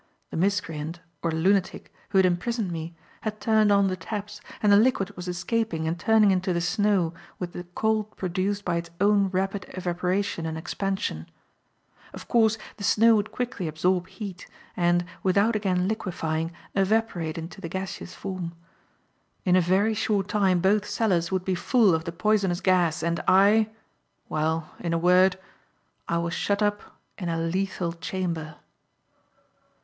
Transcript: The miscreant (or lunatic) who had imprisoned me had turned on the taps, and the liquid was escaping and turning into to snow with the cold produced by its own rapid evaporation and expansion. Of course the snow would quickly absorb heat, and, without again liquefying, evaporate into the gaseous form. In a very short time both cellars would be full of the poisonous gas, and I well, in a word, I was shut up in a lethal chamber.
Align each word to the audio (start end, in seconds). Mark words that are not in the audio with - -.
The 0.31 0.37
miscreant 0.37 0.99
(or 1.21 1.29
lunatic) 1.31 1.93
who 2.09 2.17
had 2.17 2.25
imprisoned 2.25 2.71
me 2.71 2.95
had 3.21 3.39
turned 3.39 3.71
on 3.71 3.85
the 3.85 3.95
taps, 3.95 4.41
and 4.63 4.71
the 4.71 4.75
liquid 4.77 5.15
was 5.15 5.27
escaping 5.27 5.87
and 5.87 5.99
turning 5.99 6.31
into 6.31 6.53
to 6.53 6.59
snow 6.59 7.13
with 7.37 7.53
the 7.53 7.65
cold 7.75 8.17
produced 8.17 8.65
by 8.65 8.77
its 8.77 8.89
own 8.99 9.27
rapid 9.29 9.67
evaporation 9.77 10.47
and 10.47 10.57
expansion. 10.57 11.29
Of 12.15 12.27
course 12.27 12.57
the 12.77 12.83
snow 12.83 13.15
would 13.15 13.31
quickly 13.31 13.67
absorb 13.67 14.07
heat, 14.07 14.47
and, 14.75 15.05
without 15.21 15.55
again 15.55 15.87
liquefying, 15.87 16.51
evaporate 16.73 17.37
into 17.37 17.61
the 17.61 17.69
gaseous 17.69 18.15
form. 18.15 18.53
In 19.45 19.55
a 19.55 19.61
very 19.61 19.93
short 19.93 20.27
time 20.27 20.61
both 20.61 20.89
cellars 20.89 21.31
would 21.31 21.45
be 21.45 21.53
full 21.53 21.93
of 21.93 22.05
the 22.05 22.11
poisonous 22.11 22.59
gas, 22.59 23.03
and 23.03 23.19
I 23.27 23.69
well, 24.29 24.71
in 24.79 24.93
a 24.93 24.97
word, 24.97 25.37
I 26.09 26.17
was 26.17 26.33
shut 26.33 26.63
up 26.63 26.81
in 27.19 27.29
a 27.29 27.37
lethal 27.37 27.93
chamber. 27.93 28.55